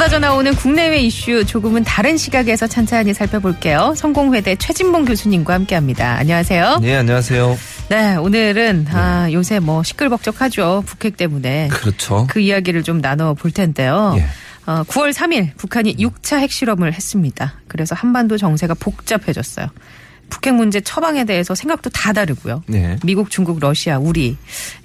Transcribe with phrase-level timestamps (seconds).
[0.00, 3.92] 쏟아져 나오는 국내외 이슈 조금은 다른 시각에서 찬찬히 살펴볼게요.
[3.94, 6.16] 성공회대 최진봉 교수님과 함께합니다.
[6.16, 6.78] 안녕하세요.
[6.80, 7.58] 네, 안녕하세요.
[7.90, 10.84] 네, 오늘은 아, 요새 뭐 시끌벅적하죠.
[10.86, 11.68] 북핵 때문에.
[11.68, 12.26] 그렇죠.
[12.30, 14.14] 그 이야기를 좀 나눠 볼 텐데요.
[14.16, 14.24] 예.
[14.64, 17.56] 어, 9월 3일 북한이 6차 핵실험을 했습니다.
[17.68, 19.66] 그래서 한반도 정세가 복잡해졌어요.
[20.30, 22.62] 북핵 문제 처방에 대해서 생각도 다 다르고요.
[22.66, 22.96] 네.
[23.04, 24.36] 미국, 중국, 러시아, 우리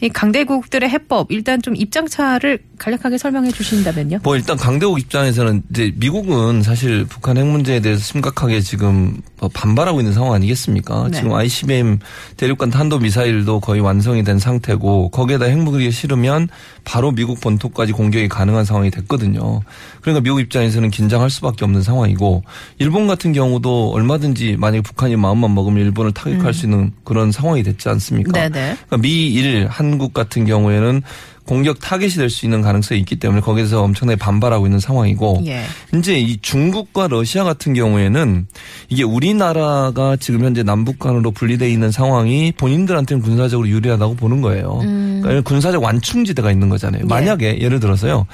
[0.01, 4.19] 이 강대국들의 해법 일단 좀 입장차를 간략하게 설명해 주신다면요.
[4.23, 10.01] 뭐 일단 강대국 입장에서는 이제 미국은 사실 북한 핵 문제에 대해서 심각하게 지금 뭐 반발하고
[10.01, 11.07] 있는 상황 아니겠습니까?
[11.11, 11.17] 네.
[11.17, 11.99] 지금 ICBM
[12.37, 16.49] 대륙간 탄도 미사일도 거의 완성이 된 상태고 거기에다 핵무기를 실으면
[16.85, 19.61] 바로 미국 본토까지 공격이 가능한 상황이 됐거든요.
[20.01, 22.43] 그러니까 미국 입장에서는 긴장할 수밖에 없는 상황이고
[22.77, 27.89] 일본 같은 경우도 얼마든지 만약에 북한이 마음만 먹으면 일본을 타격할 수 있는 그런 상황이 됐지
[27.89, 28.31] 않습니까?
[28.31, 28.77] 네네.
[28.87, 31.01] 그러니까 미일 한국 같은 경우에는
[31.45, 35.63] 공격 타겟이 될 수 있는 가능성이 있기 때문에 거기서 엄청나게 반발하고 있는 상황이고 예.
[35.95, 38.47] 이제 이 중국과 러시아 같은 경우에는
[38.89, 44.79] 이게 우리나라가 지금 현재 남북한으로 분리되어 있는 상황이 본인들한테는 군사적으로 유리하다고 보는 거예요.
[45.21, 47.05] 그러니까 군사적 완충지대가 있는 거잖아요.
[47.05, 48.25] 만약에 예를 들어서요.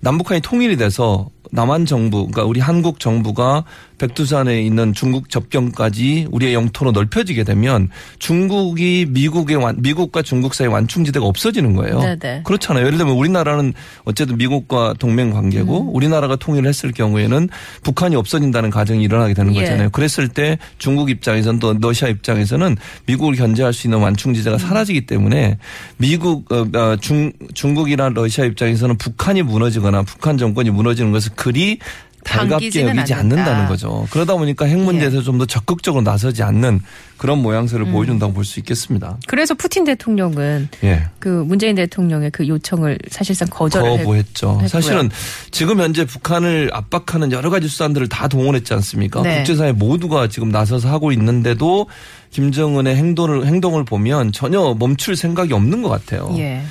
[0.00, 3.64] 남북한이 통일이 돼서 남한 정부, 그러니까 우리 한국 정부가
[3.98, 11.24] 백두산에 있는 중국 접경까지 우리의 영토로 넓혀지게 되면 중국이 미국의 완, 미국과 중국 사이 완충지대가
[11.24, 12.00] 없어지는 거예요.
[12.00, 12.42] 네네.
[12.44, 12.86] 그렇잖아요.
[12.86, 13.72] 예를 들면 우리나라는
[14.04, 15.94] 어쨌든 미국과 동맹 관계고 음.
[15.94, 17.48] 우리나라가 통일을 했을 경우에는
[17.82, 19.60] 북한이 없어진다는 가정이 일어나게 되는 예.
[19.60, 19.90] 거잖아요.
[19.90, 24.04] 그랬을 때 중국 입장에서는 또 러시아 입장에서는 미국을 견제할 수 있는 음.
[24.04, 25.58] 완충지대가 사라지기 때문에
[25.98, 31.78] 미국 어, 어, 중 중국이나 러시아 입장에서는 북한이 무너지거나 북한 정권이 무너지는 것을 그리
[32.24, 33.18] 달갑게 여기지 않는다.
[33.18, 34.06] 않는다는 거죠.
[34.10, 36.80] 그러다 보니까 핵 문제에서 좀더 적극적으로 나서지 않는
[37.18, 39.18] 그런 모양새를 보여준다고 볼 수 있겠습니다.
[39.26, 41.04] 그래서 푸틴 대통령은 예.
[41.18, 44.52] 그 문재인 대통령의 그 요청을 사실상 거절을 거부했죠.
[44.52, 44.68] 했고요.
[44.68, 45.10] 사실은
[45.50, 49.20] 지금 현재 북한을 압박하는 여러 가지 수단들을 다 동원했지 않습니까?
[49.20, 49.36] 네.
[49.36, 51.88] 국제사회 모두가 지금 나서서 하고 있는데도
[52.30, 56.34] 김정은의 행동을 행동을 보면 전혀 멈출 생각이 없는 것 같아요.
[56.38, 56.62] 예.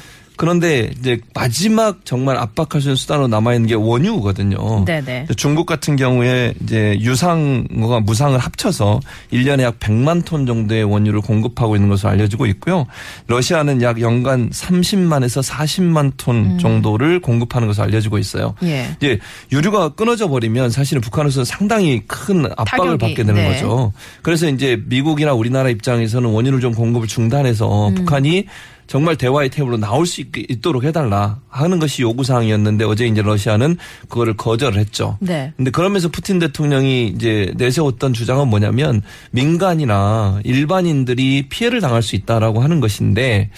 [0.43, 4.83] 그런데 이제 마지막 정말 압박할 수 있는 수단으로 남아 있는 게 원유거든요.
[4.83, 5.27] 네네.
[5.37, 8.99] 중국 같은 경우에 이제 유상과 무상을 합쳐서
[9.31, 12.87] 1년에 약 100만 톤 정도의 원유를 공급하고 있는 것으로 알려지고 있고요.
[13.27, 18.53] 러시아는 약 연간 30만에서 40만 톤 정도를 공급하는 것으로 알려지고 있어요.
[18.63, 18.97] 예.
[18.97, 19.19] 이제
[19.53, 23.53] 유류가 끊어져 버리면 사실은 북한으로서 상당히 큰 압박을 타격이, 받게 되는 네.
[23.53, 23.93] 거죠.
[24.21, 27.95] 그래서 이제 미국이나 우리나라 입장에서는 원유를 좀 공급을 중단해서 음.
[27.95, 28.47] 북한이
[28.87, 33.77] 정말 대화의 테이블로 나올 수 있- 있도록 해달라 하는 것이 요구 사항이었는데 어제 이제 러시아는
[34.09, 35.17] 그거를 거절을 했죠.
[35.19, 35.53] 네.
[35.57, 39.01] 근데 그러면서 푸틴 대통령이 이제 내세웠던 주장은 뭐냐면
[39.31, 43.49] 민간이나 일반인들이 피해를 당할 수 있다라고 하는 것인데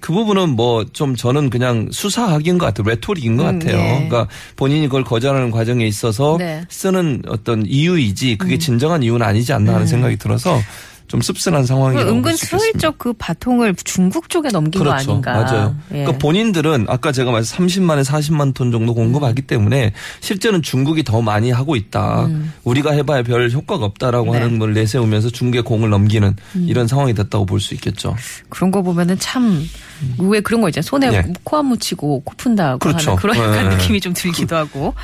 [0.00, 2.88] 그 부분은 뭐 좀 저는 그냥 수사학인 것 같아요.
[2.88, 3.78] 레토릭인 것 음, 같아요.
[3.78, 3.92] 예.
[4.08, 6.62] 그러니까 본인이 그걸 거절하는 과정에 있어서 네.
[6.68, 8.38] 쓰는 어떤 이유이지 음.
[8.38, 10.58] 그게 진정한 이유는 아니지 않나 하는 생각이 들어서
[11.10, 12.36] 좀 씁쓸한 상황이라고 그 은근.
[12.36, 15.10] 슬쩍 그 바통을 중국 쪽에 넘긴 거 그렇죠.
[15.10, 15.32] 아닌가.
[15.32, 15.76] 맞아요.
[15.90, 16.04] 예.
[16.04, 21.50] 그러니까 본인들은 아까 제가 말씀 30만에 40만 톤 정도 공급하기 때문에 실제는 중국이 더 많이
[21.50, 22.28] 하고 있다.
[22.62, 24.32] 우리가 해봐야 별 효과가 없다라고 음.
[24.32, 24.38] 네.
[24.38, 24.42] 음.
[24.44, 28.14] 하는 걸 내세우면서 중국에 공을 넘기는 이런 상황이 됐다고 볼 수 있겠죠.
[28.48, 29.62] 그런 거 보면은 참
[30.18, 30.86] 왜 그런 거 있잖아요.
[30.86, 31.24] 손에 예.
[31.44, 33.10] 코안 묻히고 코 푼다고 그렇죠.
[33.10, 33.76] 하는 그런 약간 예.
[33.76, 34.94] 느낌이 좀 들기도 하고.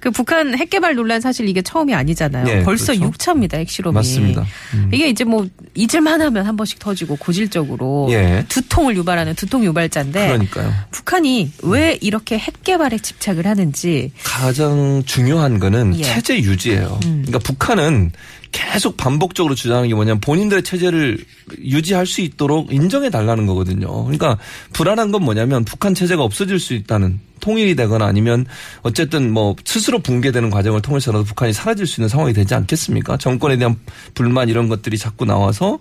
[0.00, 2.48] 그 북한 핵 개발 논란 사실 이게 처음이 아니잖아요.
[2.48, 3.10] 예, 벌써 그렇죠.
[3.10, 3.54] 6차입니다.
[3.54, 3.94] 핵실험이.
[3.94, 4.44] 맞습니다.
[4.74, 4.90] 음.
[4.92, 8.44] 이게 이제 뭐 잊을만 하면 한 번씩 터지고 고질적으로 예.
[8.48, 10.72] 두통을 유발하는 두통 유발자인데 그러니까요.
[10.90, 16.02] 북한이 왜 이렇게 핵 개발에 집착을 하는지 가장 중요한 거는 예.
[16.02, 17.00] 체제 유지예요.
[17.04, 17.24] 음.
[17.26, 18.12] 그러니까 북한은
[18.52, 21.18] 계속 반복적으로 주장하는 게 뭐냐면 본인들의 체제를
[21.60, 24.04] 유지할 수 있도록 인정해 달라는 거거든요.
[24.04, 24.38] 그러니까
[24.72, 28.46] 불안한 건 뭐냐면 북한 체제가 없어질 수 있다는 통일이 되거나 아니면
[28.82, 33.16] 어쨌든 뭐 스스로 붕괴되는 과정을 통해서라도 북한이 사라질 수 있는 상황이 되지 않겠습니까?
[33.16, 33.76] 정권에 대한
[34.14, 35.78] 불만 이런 것들이 자꾸 나와서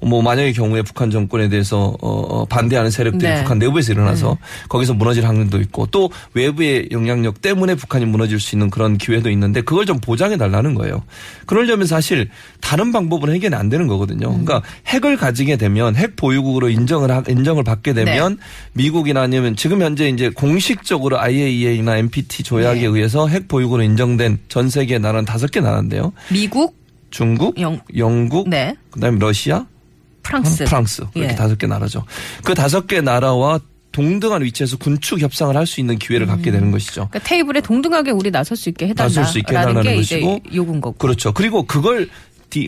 [0.00, 3.38] 뭐 만약의 경우에 북한 정권에 대해서 어, 어, 반대하는 세력들이 네.
[3.42, 4.36] 북한 내부에서 일어나서
[4.68, 9.62] 거기서 무너질 확률도 있고 또 외부의 영향력 때문에 북한이 무너질 수 있는 그런 기회도 있는데
[9.62, 11.02] 그걸 좀 보장해 달라는 거예요.
[11.46, 12.28] 그러려면 사실
[12.60, 14.28] 다른 방법은 해결이 안 되는 거거든요.
[14.28, 18.38] 그러니까 핵을 가지게 되면 핵 보유국으로 인정을 하- 인정을 받게 되면
[18.74, 22.86] 미국이나 아니면 지금 현재 이제 공식적으로 IAEA나 NPT 조약에 네.
[22.86, 26.12] 의해서 핵 보유국으로 인정된 전 세계 나라는 다섯 개 나라인데요.
[26.30, 26.76] 미국,
[27.10, 29.64] 중국, 영- 영국, 네, 그다음에 러시아,
[30.26, 30.64] 프랑스.
[30.64, 31.34] 프랑스 이렇게 예.
[31.36, 32.04] 다섯 개 나라죠.
[32.44, 33.60] 그 다섯 개 나라와
[33.92, 37.08] 동등한 위치에서 군축 협상을 할 수 있는 기회를 갖게 되는 것이죠.
[37.10, 40.80] 그러니까 테이블에 동등하게 우리 나설 수 있게 해달라라는 나설 수 있게 해달라는 게 것이고 요구인
[40.80, 40.96] 거고.
[40.98, 41.32] 그렇죠.
[41.32, 42.10] 그리고 그걸 디-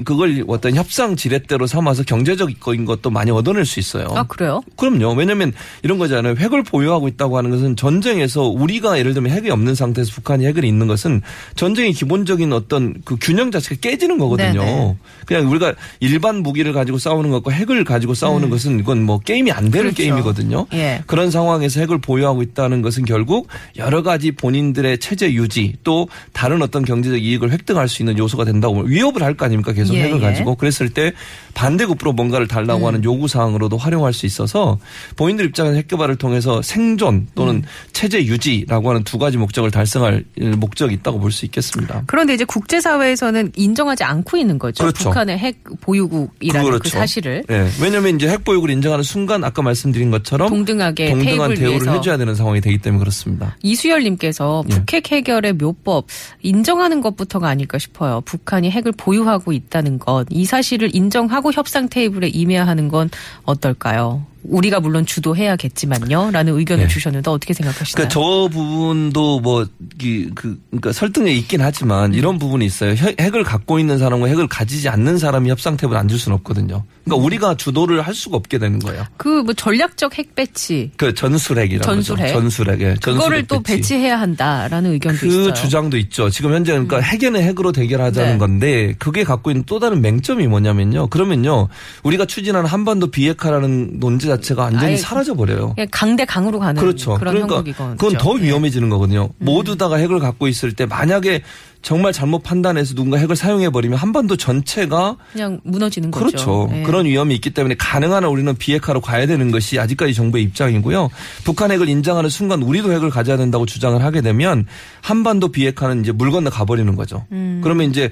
[0.05, 4.07] 그걸 어떤 협상 지렛대로 삼아서 경제적인 것도 많이 얻어낼 수 있어요.
[4.15, 4.61] 아 그래요?
[4.77, 5.15] 그럼요.
[5.15, 5.53] 왜냐하면
[5.83, 6.35] 이런 거잖아요.
[6.37, 10.87] 핵을 보유하고 있다고 하는 것은 전쟁에서 우리가 예를 들면 핵이 없는 상태에서 북한이 핵을 있는
[10.87, 11.23] 것은
[11.57, 14.61] 전쟁의 기본적인 어떤 그 균형 자체가 깨지는 거거든요.
[14.61, 14.97] 네네.
[15.27, 19.71] 그냥 우리가 일반 무기를 가지고 싸우는 것과 핵을 가지고 싸우는 것은 이건 뭐 게임이 안
[19.71, 19.95] 되는 음.
[19.95, 20.03] 그렇죠.
[20.03, 20.67] 게임이거든요.
[20.75, 21.03] 예.
[21.07, 26.85] 그런 상황에서 핵을 보유하고 있다는 것은 결국 여러 가지 본인들의 체제 유지 또 다른 어떤
[26.85, 30.21] 경제적 이익을 획득할 수 있는 요소가 된다고 위협을 할 거 아닙니까 계속 예, 핵을 예.
[30.21, 31.13] 가지고 그랬을 때
[31.55, 32.87] 반대급부로 뭔가를 달라고 음.
[32.89, 34.79] 하는 요구 사항으로도 활용할 수 있어서
[35.17, 37.63] 본인들 입장에서 핵 개발을 통해서 생존 또는 음.
[37.93, 40.25] 체제 유지라고 하는 두 가지 목적을 달성할
[40.59, 42.03] 목적이 있다고 볼 수 있겠습니다.
[42.07, 44.85] 그런데 이제 국제사회에서는 인정하지 않고 있는 거죠.
[44.85, 45.05] 그렇죠.
[45.05, 46.91] 북한의 핵 보유국이라는 그 그렇죠.
[46.91, 47.69] 사실을 예.
[47.81, 52.61] 왜냐하면 이제 핵 보유국을 인정하는 순간 아까 말씀드린 것처럼 동등하게 동등한 대우를 해줘야 되는 상황이
[52.61, 53.57] 되기 때문에 그렇습니다.
[53.63, 54.75] 이수열님께서 예.
[54.75, 56.07] 북핵 해결의 묘법
[56.43, 58.21] 인정하는 것부터가 아닐까 싶어요.
[58.23, 63.11] 북한이 핵을 보유하고 있다는 것, 이 사실을 인정하고 협상 테이블에 임해야 하는 건
[63.45, 64.25] 어떨까요?
[64.45, 66.31] 우리가 물론 주도해야겠지만요.
[66.33, 66.89] 라는 의견을 네.
[66.89, 68.09] 주셨는데 어떻게 생각하시나요?
[68.09, 69.67] 그러니까 저 부분도 뭐,
[70.03, 72.93] 이, 그, 그러니까 설득력 있긴 하지만 이런 부분이 있어요.
[72.93, 76.85] 핵- 핵을 갖고 있는 사람과 핵을 가지지 않는 사람이 협상 테이블에 앉을 수는 없거든요.
[77.05, 79.05] 그러니까 우리가 주도를 할 수가 없게 되는 거예요.
[79.17, 82.33] 그 뭐 전략적 핵 배치 그 전술핵이라고 전술핵?
[82.33, 82.81] 전술핵.
[82.83, 82.95] 예.
[83.01, 83.77] 그거를 또 배치.
[83.79, 85.47] 배치해야 한다라는 의견도 그 있어요.
[85.47, 85.55] 음.
[85.55, 86.29] 주장도 있죠.
[86.29, 88.39] 지금 현재 그러니까 핵에는 핵으로 대결하자는 네.
[88.39, 91.07] 건데 그게 갖고 있는 또 다른 맹점이 뭐냐면요.
[91.09, 91.69] 그러면요.
[92.03, 95.75] 우리가 추진하는 한반도 비핵화라는 논제 자체가 완전히 사라져 버려요.
[95.91, 97.15] 강대 강으로 가는 그렇죠.
[97.15, 99.31] 그러니까 그건 더 위험해지는 거거든요.
[99.39, 99.45] 음.
[99.45, 101.43] 모두 다가 핵을 갖고 있을 때 만약에
[101.81, 106.27] 정말 잘못 판단해서 누군가 핵을 사용해 버리면 한반도 전체가 그냥 무너지는 거죠.
[106.27, 106.69] 그렇죠.
[106.73, 106.83] 예.
[106.83, 111.09] 그런 위험이 있기 때문에 가능한 한 우리는 비핵화로 가야 되는 것이 아직까지 정부의 입장이고요.
[111.45, 114.67] 북한 핵을 인정하는 순간 우리도 핵을 가져야 된다고 주장을 하게 되면
[115.01, 117.27] 한반도 비핵화는 이제 물 건너 가버리는 거죠.
[117.31, 117.61] 음.
[117.63, 118.11] 그러면 이제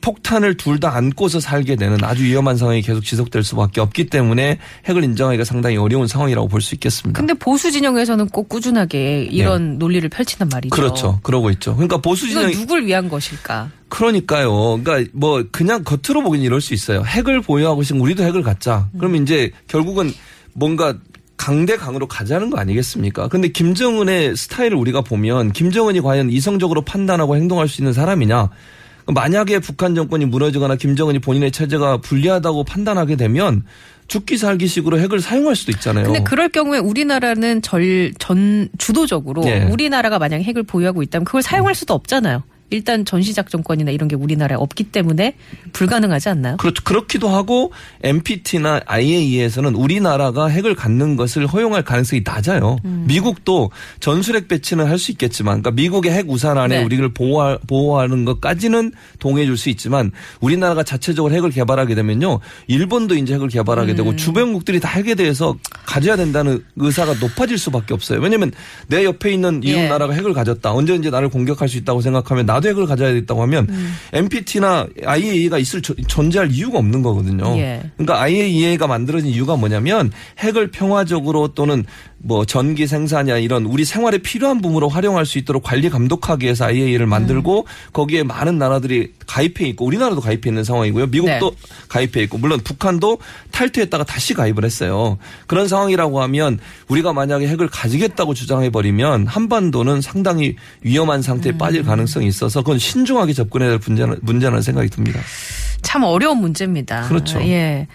[0.00, 5.02] 폭탄을 둘 다 안고서 살게 되는 아주 위험한 상황이 계속 지속될 수밖에 없기 때문에 핵을
[5.04, 7.18] 인정하기가 상당히 어려운 상황이라고 볼 수 있겠습니다.
[7.18, 10.74] 근데 보수 진영에서는 꼭 꾸준하게 이런 논리를 펼친단 말이죠.
[10.74, 10.80] 네.
[10.82, 11.20] 그렇죠.
[11.22, 11.74] 그러고 있죠.
[11.74, 13.70] 그러니까 보수 이건 진영 누굴 위한 것일까?
[13.88, 14.80] 그러니까요.
[14.82, 17.02] 그러니까 뭐 그냥 겉으로 보기는 이럴 수 있어요.
[17.04, 18.88] 핵을 보유하고 있으면 우리도 핵을 갖자.
[18.98, 20.12] 그러면 이제 결국은
[20.52, 20.94] 뭔가
[21.36, 23.28] 강대 강으로 가자는 거 아니겠습니까?
[23.28, 28.48] 근데 김정은의 스타일을 우리가 보면 김정은이 과연 이성적으로 판단하고 행동할 수 있는 사람이냐?
[29.06, 33.64] 만약에 북한 정권이 무너지거나 김정은이 본인의 체제가 불리하다고 판단하게 되면
[34.08, 36.06] 죽기 살기식으로 핵을 사용할 수도 있잖아요.
[36.06, 39.64] 근데 그럴 경우에 우리나라는 절, 전, 주도적으로 예.
[39.64, 42.42] 우리나라가 만약에 핵을 보유하고 있다면 그걸 사용할 수도 없잖아요.
[42.70, 45.34] 일단 전시작전권이나 이런 게 우리나라에 없기 때문에
[45.72, 46.56] 불가능하지 않나요?
[46.56, 46.82] 그렇죠.
[46.84, 47.72] 그렇기도 하고
[48.02, 52.76] NPT나 IAEA에서는 우리나라가 핵을 갖는 것을 허용할 가능성이 낮아요.
[52.84, 53.04] 음.
[53.06, 53.70] 미국도
[54.00, 56.84] 전술핵 배치는 할 수 있겠지만, 그러니까 미국의 핵 우산 안에 네.
[56.84, 60.10] 우리를 보호 보호하는 것까지는 동의해 줄 수 있지만,
[60.40, 63.96] 우리나라가 자체적으로 핵을 개발하게 되면요, 일본도 이제 핵을 개발하게 음.
[63.96, 65.54] 되고 주변국들이 다 핵에 대해서
[65.84, 68.20] 가져야 된다는 의사가 높아질 수밖에 없어요.
[68.20, 68.52] 왜냐하면
[68.88, 69.88] 내 옆에 있는 이웃 예.
[69.88, 70.72] 나라가 핵을 가졌다.
[70.72, 73.94] 언제든지 나를 공격할 수 있다고 생각하면 나도 핵을 가져야 겠다고 하면 음.
[74.12, 77.56] NPT나 IAEA가 있을 저- 존재할 이유가 없는 거거든요.
[77.58, 77.82] 예.
[77.96, 81.84] 그러니까 IAEA가 만들어진 이유가 뭐냐면 핵을 평화적으로 또는
[82.26, 87.06] 뭐 전기 생산이나 이런 우리 생활에 필요한 부분으로 활용할 수 있도록 관리 감독하기 위해서 IAEA를
[87.06, 87.90] 만들고 음.
[87.92, 91.06] 거기에 많은 나라들이 가입해 있고 우리나라도 가입해 있는 상황이고요.
[91.06, 91.56] 미국도 네.
[91.88, 93.18] 가입해 있고 물론 북한도
[93.52, 95.18] 탈퇴했다가 다시 가입을 했어요.
[95.46, 101.58] 그런 상황이라고 하면 우리가 만약에 핵을 가지겠다고 주장해 버리면 한반도는 상당히 위험한 상태에 음.
[101.58, 105.20] 빠질 가능성이 있어서 그건 신중하게 접근해야 될 문제는, 문제라는 생각이 듭니다.
[105.82, 107.06] 참 어려운 문제입니다.
[107.08, 107.40] 그렇죠.
[107.42, 107.86] 예.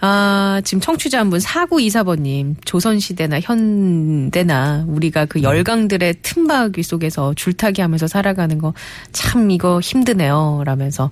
[0.00, 8.06] 아, 지금 청취자 한 분, 4924번님, 조선시대나 현대나 우리가 그 열강들의 틈바귀 속에서 줄타기 하면서
[8.06, 8.72] 살아가는 거
[9.12, 10.62] 참 이거 힘드네요.
[10.64, 11.10] 라면서,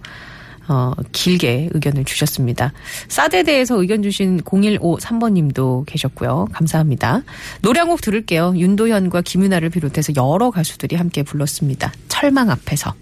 [0.68, 2.72] 어, 길게 의견을 주셨습니다.
[3.08, 6.46] 사드에 대해서 의견 주신 0153번님도 계셨고요.
[6.52, 7.22] 감사합니다.
[7.62, 8.54] 노래 한 곡 들을게요.
[8.56, 11.92] 윤도현과 김윤아를 비롯해서 여러 가수들이 함께 불렀습니다.
[12.08, 12.94] 철망 앞에서.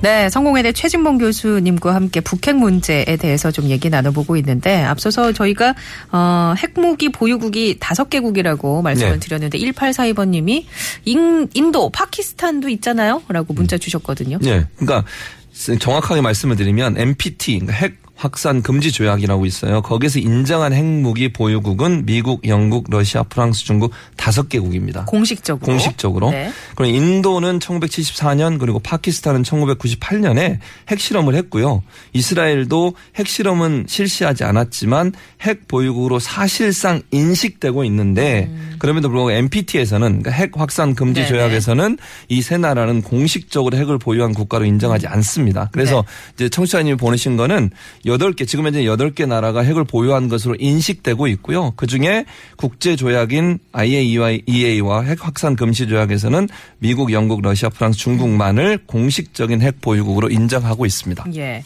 [0.00, 5.74] 네, 성공회대 최진봉 교수님과 함께 북핵 문제에 대해서 좀 얘기 나눠보고 있는데 앞서서 저희가
[6.12, 9.18] 어, 핵무기 보유국이 다섯 개국이라고 말씀을 네.
[9.18, 10.64] 드렸는데 1842번님이
[11.04, 14.38] 인, 인도, 파키스탄도 있잖아요, 라고 문자 주셨거든요.
[14.44, 14.66] 예.
[14.76, 15.04] 그러니까
[15.80, 19.80] 정확하게 말씀을 드리면 NPT 그러니까 핵 확산 금지 조약이라고 있어요.
[19.80, 25.04] 거기서 인정한 핵무기 보유국은 미국, 영국, 러시아, 프랑스, 중국 다섯 개국입니다.
[25.04, 25.64] 공식적으로.
[25.64, 26.30] 공식적으로.
[26.32, 26.50] 네.
[26.74, 30.58] 그리고 인도는 1974년 그리고 파키스탄은 1998년에
[30.88, 31.84] 핵실험을 했고요.
[32.12, 40.96] 이스라엘도 핵실험은 실시하지 않았지만 핵 보유국으로 사실상 인식되고 있는데 그럼에도 불구하고 NPT에서는 그러니까 핵 확산
[40.96, 41.22] 금지 음.
[41.22, 41.28] 네네.
[41.28, 41.98] 조약에서는
[42.28, 45.68] 이 세 나라는 공식적으로 핵을 보유한 국가로 인정하지 않습니다.
[45.70, 46.32] 그래서 네.
[46.34, 47.70] 이제 청취자님이 보내신 거는
[48.08, 51.72] 여덟 개 지금 현재 여덟 개 나라가 핵을 보유한 것으로 인식되고 있고요.
[51.76, 52.24] 그 중에
[52.56, 56.48] 국제 조약인 IAEA와 핵 확산 금지 조약에서는
[56.78, 61.26] 미국, 영국, 러시아, 프랑스, 중국만을 공식적인 핵 보유국으로 인정하고 있습니다.
[61.36, 61.62] 예.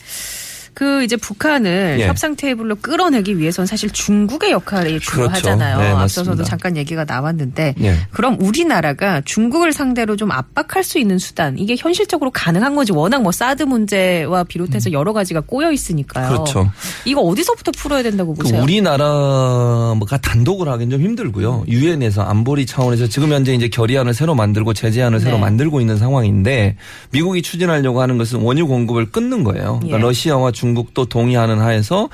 [0.74, 2.06] 그 이제 북한을 예.
[2.06, 5.76] 협상 테이블로 끌어내기 위해서는 사실 중국의 역할이 중요하잖아요.
[5.76, 5.96] 그렇죠.
[5.96, 6.44] 네, 앞서서도.
[6.44, 7.96] 잠깐 얘기가 나왔는데 예.
[8.10, 13.32] 그럼 우리나라가 중국을 상대로 좀 압박할 수 있는 수단 이게 현실적으로 가능한 건지 워낙 뭐
[13.32, 16.28] 사드 문제와 비롯해서 여러 가지가 꼬여 있으니까요.
[16.28, 16.32] 음.
[16.32, 16.70] 그렇죠.
[17.04, 18.62] 이거 어디서부터 풀어야 된다고 그 보세요?
[18.62, 21.64] 우리나라가 단독으로 하기는 좀 힘들고요.
[21.68, 25.40] 유엔에서 안보리 차원에서 지금 현재 이제 결의안을 새로 만들고 제재안을 새로 네.
[25.42, 26.76] 만들고 있는 상황인데
[27.10, 29.80] 미국이 추진하려고 하는 것은 원유 공급을 끊는 거예요.
[29.80, 30.02] 그러니까 예.
[30.02, 32.08] 러시아와 중 국도 동의하는 하에서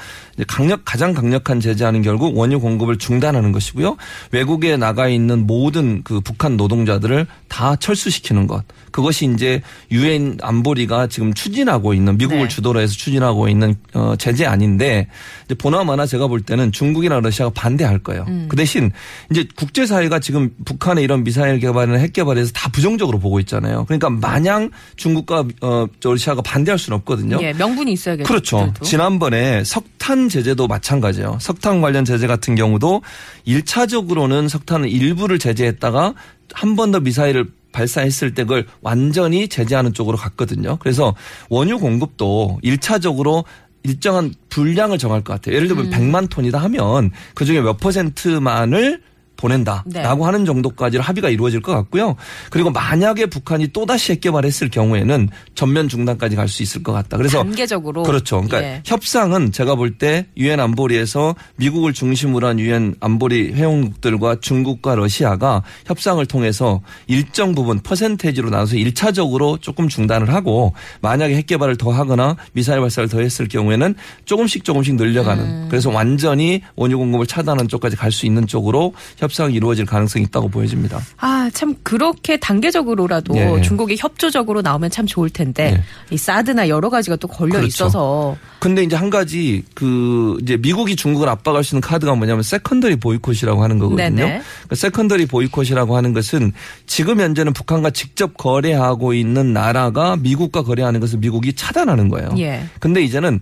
[0.46, 3.96] 강력 가장 강력한 제재안은 결국 원유 공급을 중단하는 것이고요.
[4.32, 8.64] 외국에 나가 있는 모든 그 북한 노동자들을 다 철수시키는 것.
[8.90, 12.48] 그것이 이제 유엔 안보리가 지금 추진하고 있는 미국을 네.
[12.48, 15.08] 주도로 해서 추진하고 있는 어, 제재안인데
[15.44, 18.24] 이제 보나마나 제가 볼 때는 중국이나 러시아가 반대할 거예요.
[18.28, 18.46] 음.
[18.48, 18.90] 그 대신
[19.30, 23.84] 이제 국제 사회가 지금 북한의 이런 미사일 개발이나 핵 개발에서 다 부정적으로 보고 있잖아요.
[23.86, 27.38] 그러니까 마냥 중국과 어, 저 러시아가 반대할 수는 없거든요.
[27.42, 28.26] 예, 명분이 있어야겠죠.
[28.40, 28.58] 그렇죠.
[28.58, 28.84] 그래도.
[28.84, 31.38] 지난번에 석탄 제재도 마찬가지예요.
[31.40, 33.02] 석탄 관련 제재 같은 경우도
[33.46, 36.14] 1차적으로는 석탄을 일부를 제재했다가
[36.54, 40.78] 한 번 더 미사일을 발사했을 때 그걸 완전히 제재하는 쪽으로 갔거든요.
[40.80, 41.14] 그래서
[41.50, 43.44] 원유 공급도 1차적으로
[43.84, 45.54] 일정한 분량을 정할 것 같아요.
[45.56, 49.02] 예를 들면 100만 톤이다 하면 그중에 몇 퍼센트만을
[49.38, 50.24] 보낸다라고 네.
[50.24, 52.16] 하는 정도까지 합의가 이루어질 것 같고요.
[52.50, 57.16] 그리고 만약에 북한이 또다시 핵 개발했을 경우에는 전면 중단까지 갈 수 있을 것 같다.
[57.18, 58.40] 그래서 단계적으로 그렇죠.
[58.40, 58.82] 그러니까 예.
[58.84, 66.24] 협상은 제가 볼 때 유엔 안보리에서 미국을 중심으로 한 유엔 안보리 회원국들과 중국과 러시아가 협상을
[66.26, 72.80] 통해서 일정 부분 퍼센테이지로 나눠서 1차적으로 조금 중단을 하고 만약에 핵 개발을 더 하거나 미사일
[72.80, 75.66] 발사를 더 했을 경우에는 조금씩 조금씩 늘려가는 음.
[75.70, 80.48] 그래서 완전히 원유 공급을 차단하는 쪽까지 갈 수 있는 쪽으로 협 상이 이루어질 가능성이 있다고
[80.48, 81.00] 보여집니다.
[81.18, 83.62] 아, 참 그렇게 단계적으로라도 예.
[83.62, 87.66] 중국이 협조적으로 나오면 참 좋을 텐데 이 사드나 여러 가지가 또 걸려 그렇죠.
[87.66, 92.96] 있어서 근데 이제 한 가지 그 이제 미국이 중국을 압박할 수 있는 카드가 뭐냐면 secondary
[92.96, 94.08] boycott이라고 하는 거거든요.
[94.08, 94.16] 네네.
[94.16, 96.52] 그러니까 secondary boycott이라고 하는 것은
[96.86, 102.34] 지금 현재는 북한과 직접 거래하고 있는 나라가 미국과 거래하는 것을 미국이 차단하는 거예요.
[102.38, 102.64] 예.
[102.80, 103.40] 근데 이제는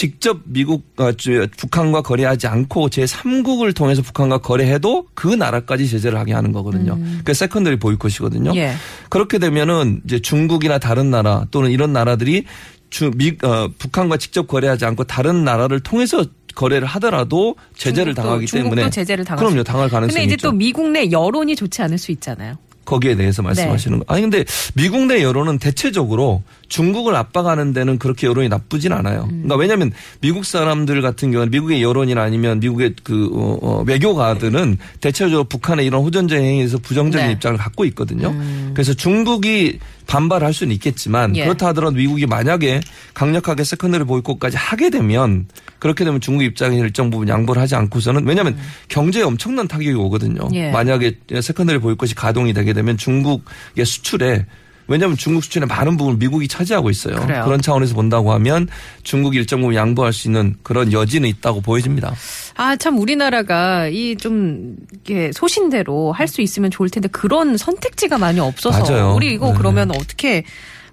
[0.00, 6.18] 직접 미국 아, 저, 북한과 거래하지 않고 제 3국을 통해서 북한과 거래해도 그 나라까지 제재를
[6.18, 6.98] 하게 하는 거거든요.
[7.22, 8.52] 그 secondary boycott이거든요.
[8.52, 8.56] 음.
[8.56, 8.72] 예.
[9.10, 12.46] 그렇게 되면은 이제 중국이나 다른 나라 또는 이런 나라들이
[12.88, 18.46] 주, 미, 어, 북한과 직접 거래하지 않고 다른 나라를 통해서 거래를 하더라도 제재를 중국도- 당하기
[18.46, 20.48] 중국도 때문에 제재를 당할 그럼요 수 당할 근데 가능성이 이제 있죠.
[20.48, 22.56] 또 미국 내 여론이 좋지 않을 수 있잖아요.
[22.90, 24.04] 거기에 대해서 말씀하시는 네.
[24.04, 24.12] 거.
[24.12, 24.44] 아니 근데
[24.74, 29.28] 미국 내 여론은 대체적으로 중국을 압박하는 데는 그렇게 여론이 나쁘진 않아요.
[29.30, 29.42] 음.
[29.42, 35.44] 그러니까 왜냐하면 미국 사람들 같은 경우는 미국의 여론이나 아니면 미국의 그 어, 어, 외교가들은 대체적으로
[35.44, 37.32] 북한의 이런 호전적 행위에서 부정적인 네.
[37.34, 38.34] 입장을 갖고 있거든요.
[38.74, 39.78] 그래서 중국이
[40.08, 41.44] 반발할 수는 있겠지만 예.
[41.44, 42.80] 그렇다 하더라도 미국이 만약에
[43.14, 45.46] 강력하게 secondary boycott까지 하게 되면
[45.80, 48.56] 그렇게 되면 중국 입장에 일정 부분 양보를 하지 않고서는 왜냐하면
[48.88, 50.42] 경제에 엄청난 타격이 오거든요.
[50.46, 50.54] 음.
[50.54, 50.70] 예.
[50.70, 54.46] 만약에 secondary boycott이 가동이 되게 되면 중국의 수출에
[54.86, 57.14] 왜냐하면 중국 수출의 많은 부분을 미국이 차지하고 있어요.
[57.20, 57.44] 그래요.
[57.46, 58.66] 그런 차원에서 본다고 하면
[59.04, 62.12] 중국이 일정 부분 양보할 수 있는 그런 여지는 있다고 보여집니다.
[62.56, 64.74] 아, 참 우리나라가 이 좀
[65.32, 69.14] 소신대로 할 수 있으면 좋을 텐데 그런 선택지가 많이 없어서 맞아요.
[69.14, 69.54] 우리 이거 네.
[69.58, 70.44] 그러면 어떻게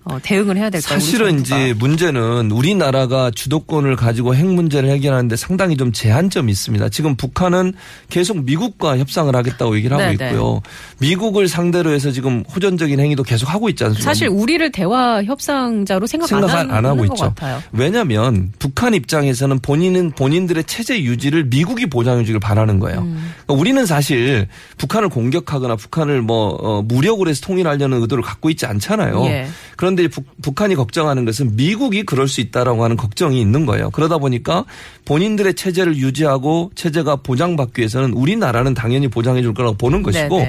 [0.10, 1.00] 어, 대응을 해야 될까요?
[1.00, 1.40] 사실은?
[1.40, 6.90] 이제 문제는 우리나라가 주도권을 가지고 핵 문제를 해결하는데 상당히 좀 제한점이 있습니다.
[6.90, 7.74] 지금 북한은
[8.10, 10.30] 계속 미국과 협상을 하겠다고 얘기를 하고 네, 네.
[10.30, 10.62] 있고요.
[11.00, 14.04] 미국을 상대로 해서 지금 호전적인 행위도 계속 하고 있지 않습니까?
[14.04, 17.16] 사실 우리를 대화 협상자로 생각, 생각 안, 안 하고 있죠.
[17.16, 17.62] 같아요.
[17.72, 23.02] 왜냐하면 북한 입장에서는 본인은 본인들의 체제 유지를 미국이 보장해주길 바라는 거예요.
[23.02, 23.34] 음.
[23.46, 24.48] 그러니까 우리는 사실
[24.78, 29.26] 북한을 공격하거나 북한을 뭐 어, 무력으로 해서 통일하려는 의도를 갖고 있지 않잖아요.
[29.26, 29.48] 예.
[29.76, 33.90] 그런데 국민들이 북, 북한이 걱정하는 것은 미국이 그럴 수 있다라고 하는 걱정이 있는 거예요.
[33.90, 34.64] 그러다 보니까
[35.06, 40.48] 본인들의 체제를 유지하고 체제가 보장받기 위해서는 우리나라는 당연히 보장해 줄 거라고 보는 것이고.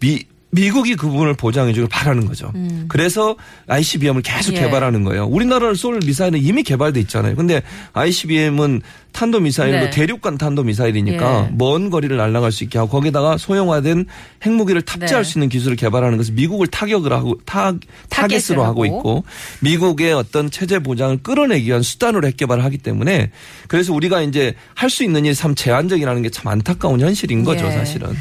[0.00, 2.50] 미 미국이 그 부분을 보장해 주길 바라는 거죠.
[2.54, 2.86] 음.
[2.88, 3.36] 그래서
[3.66, 4.60] ICBM을 계속 예.
[4.60, 5.26] 개발하는 거예요.
[5.26, 7.36] 우리나라는 쏠 미사일은 이미 개발돼 있잖아요.
[7.36, 7.60] 근데
[7.92, 8.80] ICBM은
[9.12, 9.90] 탄도 미사일로 네.
[9.90, 11.54] 대륙간 탄도 미사일이니까 예.
[11.54, 14.06] 먼 거리를 날아갈 수 있게 하고 거기다가 소형화된
[14.44, 15.30] 핵무기를 탑재할 네.
[15.30, 17.74] 수 있는 기술을 개발하는 것은 미국을 타격을 하고 타
[18.08, 18.86] 타겟으로 하고 하고.
[18.86, 19.24] 있고
[19.60, 23.32] 미국의 어떤 체제 보장을 끌어내기 위한 수단으로 핵 개발을 하기 때문에
[23.66, 27.70] 그래서 우리가 이제 할 수 있는 일이 참 제한적이라는 게 참 안타까운 현실인 거죠, 예.
[27.72, 28.14] 사실은.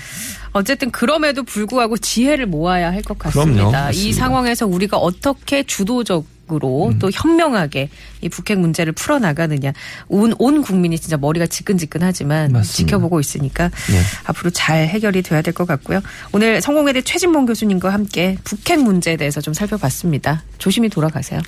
[0.58, 3.18] 어쨌든 그럼에도 불구하고 지혜를 모아야 할 것.
[3.18, 3.92] 같습니다.
[3.92, 4.14] 이.
[4.14, 7.90] 상황에서 우리가 어떻게 주도적 으로 또 현명하게
[8.22, 9.74] 이 북핵 문제를 풀어나가느냐.
[10.08, 12.74] 온, 온 국민이 진짜 머리가 지끈지끈하지만 맞습니다.
[12.74, 14.02] 지켜보고 있으니까 네.
[14.24, 16.00] 앞으로 잘 해결이 돼야 될 것 같고요.
[16.32, 20.44] 오늘 성공회대 최진봉 교수님과 함께 북핵 문제에 대해서 좀 살펴봤습니다.
[20.58, 21.42] 조심히 돌아가세요.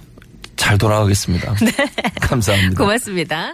[0.58, 1.56] 잘 돌아가겠습니다.
[2.20, 2.84] 감사합니다.
[2.84, 3.48] 고맙습니다.